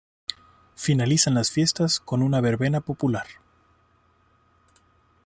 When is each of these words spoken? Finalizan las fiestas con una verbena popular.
Finalizan 0.73 1.35
las 1.35 1.51
fiestas 1.51 1.99
con 1.99 2.23
una 2.23 2.41
verbena 2.41 2.81
popular. 2.81 3.27